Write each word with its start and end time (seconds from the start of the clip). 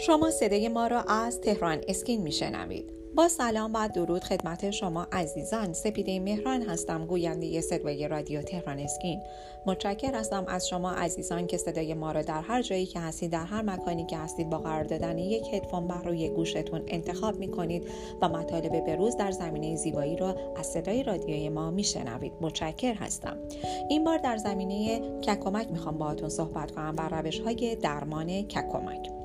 شما 0.00 0.30
صدای 0.30 0.68
ما 0.68 0.86
را 0.86 1.02
از 1.02 1.40
تهران 1.40 1.78
اسکین 1.88 2.22
میشنوید. 2.22 2.92
با 3.14 3.28
سلام 3.28 3.70
و 3.74 3.88
درود 3.88 4.24
خدمت 4.24 4.70
شما 4.70 5.06
عزیزان. 5.12 5.72
سپیده 5.72 6.20
مهران 6.20 6.62
هستم 6.62 7.06
گوینده 7.06 7.60
صدای 7.60 8.08
رادیو 8.08 8.42
تهران 8.42 8.78
اسکین. 8.78 9.20
متشکر 9.66 10.14
هستم 10.14 10.44
از 10.48 10.68
شما 10.68 10.90
عزیزان 10.90 11.46
که 11.46 11.56
صدای 11.56 11.94
ما 11.94 12.12
را 12.12 12.22
در 12.22 12.40
هر 12.40 12.62
جایی 12.62 12.86
که 12.86 13.00
هستید 13.00 13.30
در 13.30 13.44
هر 13.44 13.62
مکانی 13.62 14.06
که 14.06 14.18
هستید 14.18 14.50
با 14.50 14.58
قرار 14.58 14.84
دادن 14.84 15.18
یک 15.18 15.54
هدفون 15.54 15.88
بر 15.88 16.02
روی 16.02 16.28
گوشتون 16.28 16.82
انتخاب 16.86 17.38
می 17.38 17.48
کنید 17.48 17.82
و 18.22 18.28
مطالب 18.28 18.86
بروز 18.86 19.16
در 19.16 19.30
زمینه 19.30 19.76
زیبایی 19.76 20.16
را 20.16 20.36
از 20.56 20.66
صدای 20.66 21.02
رادیوی 21.02 21.48
ما 21.48 21.70
میشنوید. 21.70 22.32
متشکر 22.40 22.94
هستم. 22.94 23.36
این 23.88 24.04
بار 24.04 24.18
در 24.18 24.36
زمینه 24.36 25.00
ککمک 25.20 25.70
می‌خوام 25.70 25.98
باهاتون 25.98 26.28
صحبت 26.28 26.70
کنم 26.70 26.96
بر 26.96 27.08
روش 27.08 27.40
های 27.40 27.76
درمان 27.76 28.42
ککمک. 28.42 29.18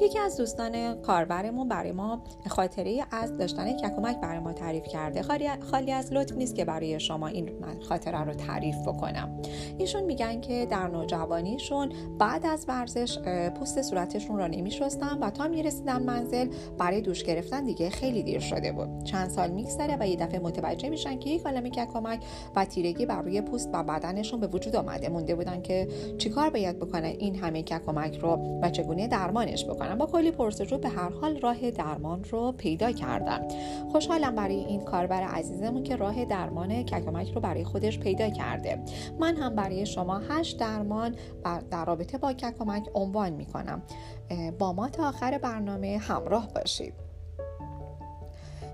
یکی 0.00 0.18
از 0.18 0.36
دوستان 0.36 0.94
کاربرمون 0.94 1.68
برای 1.68 1.92
ما 1.92 2.22
خاطره 2.48 3.04
از 3.10 3.36
داشتن 3.36 3.72
ککومک 3.72 4.20
برای 4.20 4.38
ما 4.38 4.52
تعریف 4.52 4.84
کرده. 4.84 5.22
خالی 5.70 5.92
از 5.92 6.12
لطف 6.12 6.36
نیست 6.36 6.54
که 6.54 6.64
برای 6.64 7.00
شما 7.00 7.26
این 7.26 7.50
خاطره 7.88 8.24
رو 8.24 8.34
تعریف 8.34 8.76
بکنم. 8.86 9.42
ایشون 9.78 10.02
میگن 10.02 10.40
که 10.40 10.66
در 10.70 10.88
نوجوانیشون 10.88 11.92
بعد 12.18 12.46
از 12.46 12.64
ورزش 12.68 13.18
پوست 13.58 13.82
صورتشون 13.82 14.38
رو 14.38 14.48
نمیشستن 14.48 15.18
و 15.18 15.30
تا 15.30 15.48
می‌رسیدن 15.48 16.02
منزل 16.02 16.48
برای 16.78 17.00
دوش 17.00 17.24
گرفتن 17.24 17.64
دیگه 17.64 17.90
خیلی 17.90 18.22
دیر 18.22 18.40
شده 18.40 18.72
بود. 18.72 19.04
چند 19.04 19.30
سال 19.30 19.50
میگذره 19.50 19.96
و 20.00 20.08
یه 20.08 20.16
دفعه 20.16 20.38
متوجه 20.38 20.88
میشن 20.88 21.18
که 21.18 21.30
یک 21.30 21.46
عالم 21.46 21.68
ککومک 21.68 22.24
و 22.56 22.64
تیرگی 22.64 23.06
بر 23.06 23.22
روی 23.22 23.40
پوست 23.40 23.70
و 23.72 23.82
بدنشون 23.82 24.40
به 24.40 24.46
وجود 24.46 24.76
آمده. 24.76 25.08
مونده 25.08 25.34
بودن 25.34 25.62
که 25.62 25.88
چیکار 26.18 26.50
باید 26.50 26.78
بکنن 26.78 27.14
این 27.18 27.34
همه 27.34 27.62
ککومک 27.62 28.18
رو 28.18 28.60
و 28.62 28.70
چگونه 28.70 29.08
درمانش 29.08 29.59
بکنن. 29.64 29.98
با 29.98 30.06
کلی 30.06 30.30
پرسجو 30.30 30.78
به 30.78 30.88
هر 30.88 31.10
حال 31.10 31.40
راه 31.40 31.70
درمان 31.70 32.24
رو 32.24 32.52
پیدا 32.52 32.92
کردم 32.92 33.48
خوشحالم 33.92 34.34
برای 34.34 34.54
این 34.54 34.80
کاربر 34.80 35.22
عزیزمون 35.22 35.82
که 35.82 35.96
راه 35.96 36.24
درمان 36.24 36.82
ککمک 36.82 37.32
رو 37.34 37.40
برای 37.40 37.64
خودش 37.64 37.98
پیدا 37.98 38.30
کرده. 38.30 38.84
من 39.20 39.36
هم 39.36 39.54
برای 39.54 39.86
شما 39.86 40.18
هشت 40.18 40.58
درمان 40.58 41.14
در 41.70 41.84
رابطه 41.84 42.18
با 42.18 42.32
ککمک 42.32 42.90
عنوان 42.94 43.32
می‌کنم. 43.32 43.82
با 44.58 44.72
ما 44.72 44.88
تا 44.88 45.08
آخر 45.08 45.38
برنامه 45.38 45.98
همراه 45.98 46.48
باشید. 46.54 47.09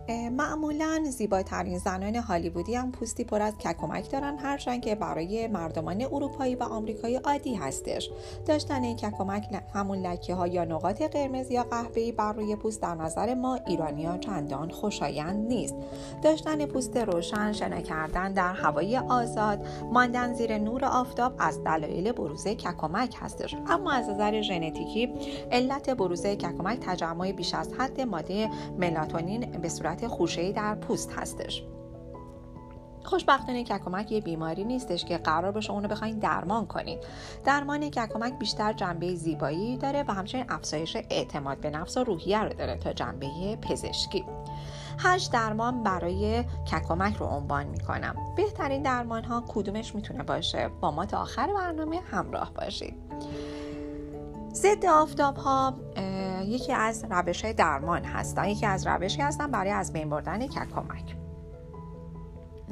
معمولا 0.09 1.05
زیباترین 1.11 1.79
زنان 1.79 2.15
هالیوودی 2.15 2.75
هم 2.75 2.93
پوستی 2.93 3.25
پر 3.25 3.43
از 3.43 3.59
ککمک 3.59 4.11
دارن 4.11 4.39
هرچند 4.39 4.81
که 4.81 4.95
برای 4.95 5.47
مردمان 5.47 6.03
اروپایی 6.03 6.55
و 6.55 6.63
آمریکایی 6.63 7.17
عادی 7.17 7.55
هستش. 7.55 8.11
داشتن 8.47 8.83
این 8.83 8.97
ککمک 8.97 9.63
همون 9.75 9.98
لکه 9.98 10.35
ها 10.35 10.47
یا 10.47 10.65
نقاط 10.65 11.03
قرمز 11.03 11.51
یا 11.51 11.63
قهوه‌ای 11.63 12.13
بر 12.13 12.33
روی 12.33 12.57
پوست 12.57 12.83
در 12.83 12.95
نظر 12.95 13.35
ما 13.35 13.55
ایرانیا 13.67 14.19
چندان 14.19 14.71
خوشایند 14.71 15.48
نیست. 15.48 15.75
داشتن 16.23 16.67
پوست 16.67 16.97
روشن 16.97 17.53
شنا 17.53 17.81
کردن 17.81 18.33
در 18.33 18.53
هوای 18.53 18.98
آزاد 18.98 19.67
ماندن 19.93 20.35
زیر 20.35 20.59
نور 20.59 20.85
آفتاب 20.85 21.33
از 21.39 21.65
دلایل 21.65 22.13
بروز 22.13 22.47
ککمک 22.47 23.17
هستش. 23.20 23.57
اما 23.69 23.93
از 23.93 24.09
نظر 24.09 24.43
ژنتیکی 24.43 25.13
علت 25.53 25.91
بروز 25.91 26.27
ککمک 26.27 26.79
تجمع 26.81 27.33
بیش 27.33 27.55
از 27.55 27.73
حد 27.79 28.01
ماده 28.01 28.51
ملاتونین 28.79 29.41
به 29.41 29.69
صورت 29.69 29.95
حالت 30.05 30.55
در 30.55 30.75
پوست 30.75 31.12
هستش. 31.12 31.62
خوشبختانه 33.05 33.64
ککمک 33.64 34.12
یه 34.12 34.20
بیماری 34.20 34.64
نیستش 34.64 35.05
که 35.05 35.19
قرار 35.19 35.52
باشه 35.52 35.72
اونو 35.72 35.89
بخواین 35.89 36.19
درمان 36.19 36.66
کنید 36.66 36.98
درمان 37.44 37.91
ککمک 37.91 38.39
بیشتر 38.39 38.72
جنبه 38.72 39.14
زیبایی 39.14 39.77
داره 39.77 40.05
و 40.08 40.12
همچنین 40.12 40.44
افزایش 40.48 40.97
اعتماد 41.11 41.61
به 41.61 41.70
نفس 41.70 41.97
و 41.97 42.05
روحیه 42.05 42.42
رو 42.42 42.48
داره 42.48 42.77
تا 42.77 42.92
جنبه 42.92 43.56
پزشکی. 43.62 44.24
هشت 44.98 45.33
درمان 45.33 45.83
برای 45.83 46.45
ککمک 46.73 47.17
رو 47.17 47.27
عنوان 47.27 47.67
می‌کنم. 47.67 48.17
بهترین 48.36 48.83
درمان 48.83 49.24
ها 49.24 49.45
کدومش 49.48 49.95
می‌تونه 49.95 50.23
باشه؟ 50.23 50.70
با 50.80 50.90
ما 50.90 51.06
تا 51.06 51.18
آخر 51.18 51.52
برنامه 51.55 52.01
همراه 52.11 52.52
باشید. 52.55 52.95
ضد 54.52 54.86
آفتاب 54.86 55.36
ها 55.36 55.74
یکی 56.42 56.73
از 56.73 57.05
روش 57.11 57.45
های 57.45 57.55
درمان 57.55 58.05
هستن. 58.05 58.48
یکی 58.48 58.67
از 58.67 58.86
روشی 58.86 59.23
هستن 59.23 59.51
برای 59.51 59.70
از 59.70 59.92
بین 59.92 60.11
بردن 60.11 60.47
ککمک 60.47 61.17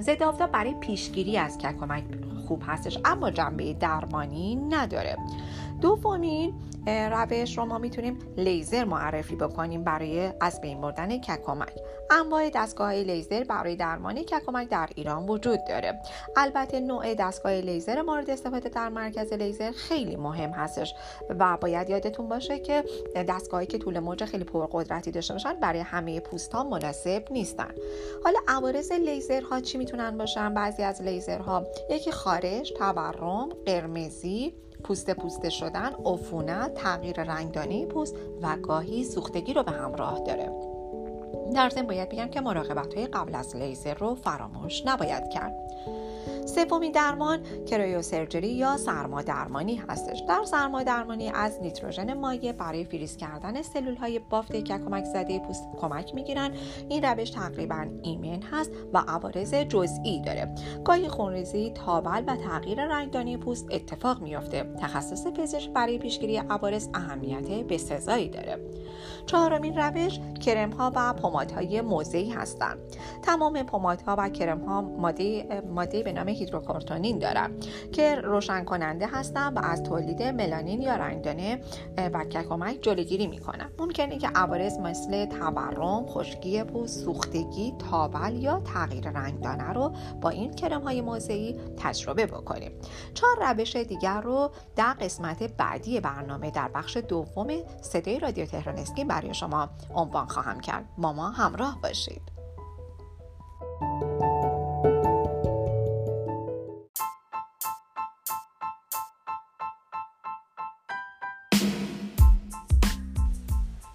ضد 0.00 0.22
آفتاب 0.22 0.50
برای 0.50 0.74
پیشگیری 0.74 1.38
از 1.38 1.58
ککمک 1.58 2.04
خوب 2.48 2.62
هستش 2.66 2.98
اما 3.04 3.30
جنبه 3.30 3.74
درمانی 3.74 4.56
نداره. 4.56 5.16
دومین 5.84 6.54
روش 6.86 7.58
رو 7.58 7.64
ما 7.64 7.78
می‌تونیم 7.78 8.18
لیزر 8.36 8.84
معرفی 8.84 9.36
بکنیم 9.36 9.84
برای 9.84 10.30
از 10.40 10.60
بین 10.60 10.80
بردن 10.80 11.18
ککمک 11.18 11.72
انواع 12.10 12.50
دستگاه 12.54 12.92
لیزر 12.94 13.44
برای 13.44 13.76
درمان 13.76 14.22
ککمک 14.22 14.68
در 14.68 14.88
ایران 14.94 15.26
وجود 15.26 15.60
داره. 15.68 16.02
البته 16.36 16.80
نوع 16.80 17.14
دستگاه 17.14 17.52
لیزر 17.52 18.02
مورد 18.02 18.30
استفاده 18.30 18.68
در 18.68 18.88
مرکز 18.88 19.32
لیزر 19.32 19.72
خیلی 19.72 20.16
مهم 20.16 20.50
هستش 20.50 20.94
و 21.38 21.56
باید 21.56 21.90
یادتون 21.90 22.28
باشه 22.28 22.58
که 22.58 22.84
دستگاهی 23.28 23.66
که 23.66 23.78
طول 23.78 23.98
موج 24.00 24.24
خیلی 24.24 24.44
پرقدرتی 24.44 25.10
داشته 25.10 25.34
باشن 25.34 25.60
برای 25.60 25.80
همه 25.80 26.20
پوست 26.20 26.52
ها 26.52 26.64
مناسب 26.64 27.24
نیستن. 27.30 27.74
حالا 28.24 28.38
عوارض 28.48 28.92
لیزرها 28.92 29.60
چی 29.60 29.78
می‌تونن 29.78 30.18
باشن؟ 30.18 30.54
بعضی 30.54 30.82
از 30.82 31.02
لیزرها 31.02 31.66
یکی 31.90 32.12
خارش 32.12 32.70
تورم 32.70 33.48
قرمزی 33.66 34.54
پوست 34.84 35.10
پوسته 35.10 35.50
شدن 35.50 35.92
عفونت 36.04 36.74
تغییر 36.74 37.22
رنگدانی 37.22 37.86
پوست 37.86 38.16
و 38.42 38.56
گاهی 38.56 39.04
سوختگی 39.04 39.54
رو 39.54 39.62
به 39.62 39.72
همراه 39.72 40.20
داره. 40.26 40.50
در 41.54 41.70
ضمن 41.70 41.86
باید 41.86 42.08
بگم 42.08 42.28
که 42.28 42.40
مراقبت 42.40 42.94
های 42.94 43.06
قبل 43.06 43.34
از 43.34 43.56
لیزر 43.56 43.94
رو 43.94 44.14
فراموش 44.14 44.86
نباید 44.86 45.28
کرد. 45.28 45.54
سومین 46.46 46.92
درمان 46.92 47.40
کریوسرجری 47.66 48.48
یا 48.48 48.76
سرما 48.76 49.22
درمانی 49.22 49.76
هستش. 49.76 50.22
در 50.28 50.44
سرما 50.44 50.82
درمانی 50.82 51.30
از 51.34 51.62
نیتروژن 51.62 52.14
مایع 52.14 52.52
برای 52.52 52.84
فریز 52.84 53.16
کردن 53.16 53.62
سلول 53.62 53.96
های 53.96 54.18
بافت 54.18 54.56
کمک 54.56 55.04
زده 55.04 55.38
پوست 55.38 55.68
کمک 55.80 56.14
می‌گیرن. 56.14 56.54
این 56.88 57.04
روش 57.04 57.30
تقریبا 57.30 57.86
ایمن 58.02 58.42
هست 58.42 58.70
و 58.92 58.98
عوارض 59.08 59.54
جزئی 59.54 60.20
داره. 60.20 60.54
گاهی 60.84 61.08
خونریزی 61.08 61.70
تابل 61.70 62.24
و 62.26 62.36
تغییر 62.36 62.86
رنگدانی 62.86 63.36
پوست 63.36 63.66
اتفاق 63.70 64.22
میافته. 64.22 64.74
تخصص 64.80 65.26
پزشک 65.26 65.70
برای 65.70 65.98
پیشگیری 65.98 66.36
عوارض 66.36 66.88
اهمیت 66.94 67.48
بسزایی 67.48 68.28
داره. 68.28 68.58
چهارمین 69.26 69.78
روش 69.78 70.20
کرم 70.44 70.70
ها 70.70 70.92
و 70.94 71.12
پمادهای 71.12 71.80
موضعی 71.80 72.30
هستند 72.30 72.78
تمام 73.22 73.62
پمادها 73.62 74.16
و 74.18 74.28
کرم 74.28 74.60
ها 74.60 74.80
ماده, 74.80 75.62
ماده 75.74 76.02
به 76.02 76.12
نام 76.14 76.28
هیدروکورتونین 76.28 77.18
دارن 77.18 77.50
که 77.92 78.14
روشن 78.14 78.64
کننده 78.64 79.06
هستن 79.06 79.54
و 79.54 79.60
از 79.64 79.82
تولید 79.82 80.22
ملانین 80.22 80.82
یا 80.82 80.96
رنگدانه 80.96 81.60
و 81.96 82.24
ککمک 82.24 82.78
جلوگیری 82.82 83.26
می‌کنن 83.26 83.70
ممکنه 83.78 84.18
که 84.18 84.28
عوارض 84.28 84.78
مثل 84.78 85.26
تورم 85.26 86.06
خشکی 86.06 86.64
پوست 86.64 87.04
سوختگی 87.04 87.74
تابل 87.90 88.36
یا 88.36 88.60
تغییر 88.60 89.10
رنگدانه 89.10 89.72
رو 89.72 89.92
با 90.20 90.28
این 90.28 90.54
کرم 90.54 90.82
های 90.82 91.00
موضعی 91.00 91.56
تجربه 91.76 92.26
بکنیم. 92.26 92.72
چهار 93.14 93.54
روش 93.54 93.76
دیگر 93.76 94.20
رو 94.20 94.50
در 94.76 94.92
قسمت 94.92 95.42
بعدی 95.42 96.00
برنامه 96.00 96.50
در 96.50 96.68
بخش 96.68 96.96
دوم 96.96 97.48
صدای 97.80 98.18
رادیو 98.18 98.46
تهران 98.46 98.78
اسکین 98.78 99.08
برای 99.08 99.34
شما 99.34 99.68
عنوان 99.94 100.26
خواهم 100.26 100.60
کرد. 100.60 100.84
با 100.98 101.12
ما 101.12 101.30
همراه 101.30 101.78
باشید. 101.82 102.33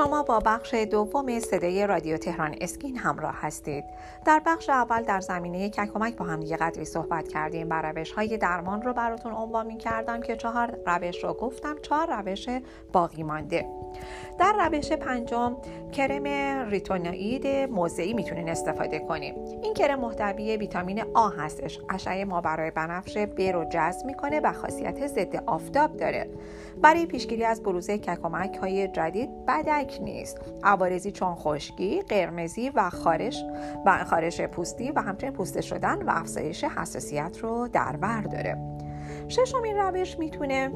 شما 0.00 0.22
با 0.22 0.38
بخش 0.38 0.74
دوم 0.74 1.40
صدای 1.40 1.86
رادیو 1.86 2.16
تهران 2.16 2.54
اسکین 2.60 2.96
همراه 2.98 3.34
هستید. 3.40 3.84
در 4.24 4.42
بخش 4.46 4.70
اول 4.70 5.02
در 5.02 5.20
زمینه 5.20 5.70
ککمک 5.70 6.16
با 6.16 6.24
هم 6.24 6.42
یه 6.42 6.56
قدری 6.56 6.84
صحبت 6.84 7.28
کردیم 7.28 7.66
و 7.70 7.82
روش 7.82 8.12
های 8.12 8.36
درمان 8.36 8.82
رو 8.82 8.92
براتون 8.92 9.32
عنوان 9.32 9.66
می 9.66 9.78
کردم 9.78 10.20
که 10.20 10.36
چهار 10.36 10.78
روش 10.86 11.24
رو 11.24 11.34
گفتم 11.34 11.76
چهار 11.82 12.22
روش 12.22 12.48
باقی 12.92 13.22
مانده. 13.22 13.66
در 14.38 14.52
روش 14.52 14.92
پنجم 14.92 15.56
کرم 15.92 16.24
ریتوناید 16.70 17.46
موضعی 17.46 18.14
می‌تونین 18.14 18.48
استفاده 18.48 18.98
کنیم 18.98 19.34
این 19.62 19.74
کرم 19.74 20.00
محتوی 20.00 20.56
ویتامین 20.56 21.02
آ 21.14 21.28
هستش 21.28 21.80
اشعه 21.90 22.24
ما 22.24 22.40
برای 22.40 22.70
بنفش 22.70 23.16
ب 23.16 23.40
رو 23.40 23.64
جذب 23.64 24.06
می‌کنه 24.06 24.40
و 24.40 24.52
خاصیت 24.52 25.06
ضد 25.06 25.36
آفتاب 25.46 25.96
داره 25.96 26.30
برای 26.82 27.06
پیشگیری 27.06 27.44
از 27.44 27.62
بروز 27.62 27.90
ککمک 27.90 28.56
های 28.56 28.88
جدید 28.88 29.44
بدک 29.90 30.02
نیست. 30.02 30.40
عوارضی 30.62 31.10
چون 31.10 31.34
خشکی 31.34 32.02
قرمزی 32.02 32.70
و 32.70 32.90
خارش 32.90 33.44
و 33.86 34.04
خارش 34.04 34.40
پوستی 34.40 34.90
و 34.90 35.00
همچنین 35.00 35.32
پوسته 35.32 35.60
شدن 35.60 36.02
و 36.02 36.10
افزایش 36.10 36.64
حساسیت 36.64 37.38
رو 37.40 37.68
در 37.68 37.96
بر 37.96 38.22
داره. 38.22 38.56
ششمین 39.28 39.76
روش 39.76 40.18
می‌تونه 40.18 40.70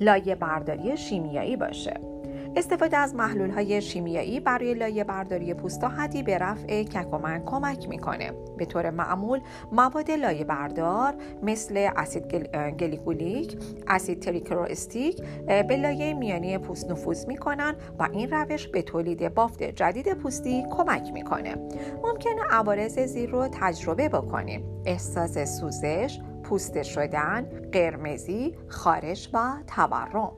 لایه 0.00 0.34
برداری 0.34 0.96
شیمیایی 0.96 1.56
باشه. 1.56 2.09
استفاده 2.56 2.96
از 2.96 3.14
محلول 3.14 3.50
های 3.50 3.82
شیمیایی 3.82 4.40
برای 4.40 4.74
لایه 4.74 5.04
برداری 5.04 5.54
پوستا 5.54 5.88
حدی 5.88 6.22
به 6.22 6.38
رفع 6.38 6.82
ککومن 6.82 7.42
کمک 7.44 7.88
می‌کنه. 7.88 8.32
به 8.58 8.64
طور 8.64 8.90
معمول 8.90 9.40
مواد 9.72 10.10
لایه 10.10 10.44
بردار 10.44 11.14
مثل 11.42 11.88
اسید 11.96 12.34
گلیکولیک 12.78 13.58
اسید 13.88 14.20
تریکروستیک 14.20 15.22
به 15.46 15.76
لایه 15.76 16.14
میانی 16.14 16.58
پوست 16.58 16.90
نفوذ 16.90 17.26
می‌کنن 17.26 17.74
و 17.98 18.08
این 18.12 18.30
روش 18.30 18.68
به 18.68 18.82
تولید 18.82 19.34
بافت 19.34 19.62
جدید 19.62 20.14
پوستی 20.14 20.64
کمک 20.70 21.12
می‌کنه. 21.12 21.56
ممکنه 22.02 22.42
عوارض 22.50 22.98
زیر 22.98 23.30
رو 23.30 23.48
تجربه 23.52 24.08
بکنیم. 24.08 24.82
احساس 24.86 25.38
سوزش 25.60 26.20
پوسته 26.42 26.82
شدن 26.82 27.46
قرمزی 27.72 28.56
خارش 28.68 29.30
و 29.32 29.52
تورم. 29.66 30.32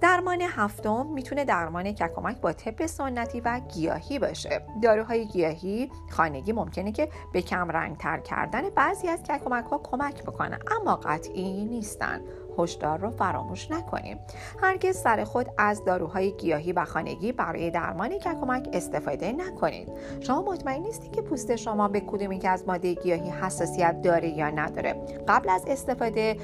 درمان 0.00 0.42
هفتم 0.42 1.06
می‌تونه 1.06 1.44
درمان 1.44 1.92
ککمک 1.92 2.40
با 2.40 2.52
طب 2.52 2.86
سنتی 2.86 3.40
و 3.40 3.60
گیاهی 3.74 4.18
باشه. 4.18 4.66
داروهای 4.82 5.26
گیاهی 5.26 5.90
خانگی 6.10 6.52
ممکنه 6.52 6.92
که 6.92 7.08
به 7.32 7.42
کم 7.42 7.70
رنگ 7.70 7.96
تر 7.96 8.20
کردن 8.20 8.70
بعضی 8.70 9.08
از 9.08 9.22
ککمک 9.22 9.64
ها 9.64 9.78
کمک 9.78 10.22
بکنن 10.22 10.58
اما 10.80 10.96
قطعی 10.96 11.64
نیستن. 11.64 12.20
هشدار 12.58 12.98
رو 12.98 13.10
فراموش 13.10 13.70
نکنیم. 13.70 14.18
هرگز 14.62 14.96
سر 14.96 15.24
خود 15.24 15.46
از 15.58 15.84
داروهای 15.84 16.32
گیاهی 16.32 16.72
و 16.72 16.84
خانگی 16.84 17.32
برای 17.32 17.70
درمان 17.70 18.18
ککمک 18.18 18.68
استفاده 18.72 19.32
نکنید. 19.32 19.88
شما 20.20 20.42
مطمئن 20.42 20.82
نیستید 20.82 21.12
که 21.12 21.22
پوست 21.22 21.56
شما 21.56 21.88
به 21.88 22.00
کدومی 22.00 22.38
که 22.38 22.48
از 22.48 22.64
ماده 22.66 22.94
گیاهی 22.94 23.30
حساسیت 23.30 24.02
داره 24.02 24.28
یا 24.28 24.50
نداره. 24.50 24.92
قبل 25.28 25.48
از 25.48 25.64
استفاده 25.68 26.36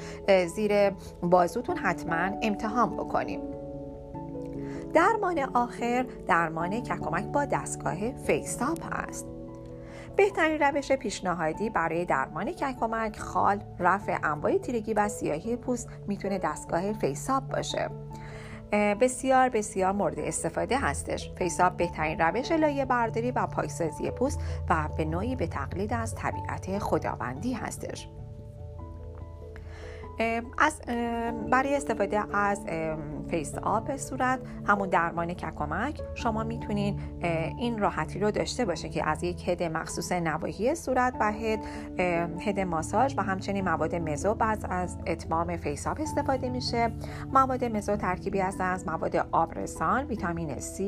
زیر 0.55 0.89
بازوتون 1.23 1.77
حتما 1.77 2.37
امتحان 2.41 2.97
بکنیم. 2.97 3.41
درمان 4.93 5.39
آخر 5.53 6.05
درمان 6.27 6.81
ککمک 6.81 7.25
با 7.25 7.45
دستگاه 7.45 8.11
فیساپ 8.11 8.79
است. 8.91 9.27
بهترین 10.15 10.59
روش 10.61 10.91
پیشنهادی 10.91 11.69
برای 11.69 12.05
درمان 12.05 12.51
ککمک 12.51 13.19
خال 13.19 13.63
رفع 13.79 14.17
انواع 14.23 14.57
تیرگی 14.57 14.93
و 14.93 15.09
سیاهی 15.09 15.55
پوست 15.55 15.89
می‌تونه 16.07 16.37
دستگاه 16.37 16.93
فیساب 16.93 17.49
باشه. 17.49 17.89
بسیار 19.01 19.49
بسیار 19.49 19.91
مورد 19.91 20.19
استفاده 20.19 20.77
هستش. 20.77 21.31
فیساب 21.37 21.77
بهترین 21.77 22.19
روش 22.19 22.51
لایه 22.51 22.85
برداری 22.85 23.31
و 23.31 23.47
پاکسازی 23.47 24.11
پوست 24.11 24.39
و 24.69 24.89
به 24.97 25.05
نوعی 25.05 25.35
به 25.35 25.47
تقلید 25.47 25.93
از 25.93 26.15
طبیعت 26.15 26.79
خداوندی 26.79 27.53
هستش. 27.53 28.09
از 30.57 30.81
برای 31.51 31.75
استفاده 31.75 32.37
از 32.37 32.65
فیس 33.29 33.55
آب 33.55 33.97
صورت 33.97 34.39
همون 34.67 34.89
درمان 34.89 35.33
ککمک 35.33 36.01
شما 36.15 36.43
می‌تونین 36.43 36.99
این 37.57 37.79
راحتی 37.79 38.19
رو 38.19 38.31
داشته 38.31 38.65
باشین 38.65 38.91
که 38.91 39.09
از 39.09 39.23
یک 39.23 39.49
هد 39.49 39.63
مخصوص 39.63 40.11
نواحی 40.11 40.75
صورت 40.75 41.13
و 41.19 41.31
هد 41.31 41.59
هد 42.39 42.59
ماساژ 42.59 43.15
و 43.17 43.21
همچنین 43.21 43.65
مواد 43.65 43.95
مزو 43.95 44.33
بعد 44.33 44.65
از 44.69 44.97
اتمام 45.07 45.57
فیس 45.57 45.87
آب 45.87 46.01
استفاده 46.01 46.49
میشه. 46.49 46.91
مواد 47.33 47.65
مزو 47.65 47.95
ترکیبی 47.95 48.39
هستن 48.39 48.71
از 48.71 48.87
مواد 48.87 49.15
آبرسان 49.31 50.05
ویتامین 50.05 50.55
C 50.59 50.81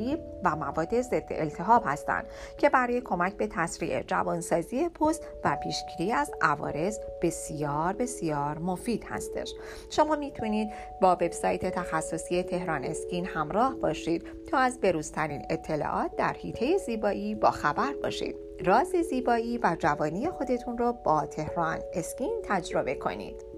و 0.43 0.55
مواد 0.55 1.01
ضد 1.01 1.27
التهاب 1.29 1.83
هستند 1.85 2.25
که 2.57 2.69
برای 2.69 3.01
کمک 3.01 3.37
به 3.37 3.47
تسریع 3.47 4.01
جوانسازی 4.01 4.89
پوست 4.89 5.27
و 5.43 5.57
پیشگیری 5.63 6.11
از 6.11 6.31
عوارض 6.41 6.97
بسیار 7.21 7.93
بسیار 7.93 8.59
مفید 8.59 9.03
هستش. 9.23 9.53
شما 9.89 10.15
می‌تونید 10.15 10.69
با 11.01 11.11
وبسایت 11.11 11.65
تخصصی 11.65 12.43
تهران 12.43 12.83
اسکین 12.83 13.25
همراه 13.25 13.75
باشید 13.75 14.23
تا 14.51 14.57
از 14.57 14.79
بروزترین 14.79 15.45
اطلاعات 15.49 16.15
در 16.15 16.33
حیطه 16.33 16.77
زیبایی 16.77 17.35
با 17.35 17.51
خبر 17.51 17.93
باشید. 18.03 18.35
راز 18.65 18.87
زیبایی 18.87 19.57
و 19.57 19.75
جوانی 19.79 20.29
خودتون 20.29 20.77
رو 20.77 20.93
با 20.93 21.25
تهران 21.25 21.79
اسکین 21.93 22.39
تجربه 22.43 22.95
کنید. 22.95 23.52